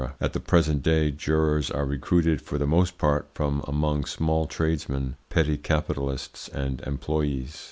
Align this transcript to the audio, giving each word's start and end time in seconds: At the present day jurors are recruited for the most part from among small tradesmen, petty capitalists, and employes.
At 0.19 0.33
the 0.33 0.39
present 0.39 0.81
day 0.81 1.11
jurors 1.11 1.69
are 1.69 1.85
recruited 1.85 2.41
for 2.41 2.57
the 2.57 2.65
most 2.65 2.97
part 2.97 3.29
from 3.35 3.63
among 3.67 4.05
small 4.05 4.47
tradesmen, 4.47 5.15
petty 5.29 5.57
capitalists, 5.59 6.47
and 6.47 6.81
employes. 6.87 7.59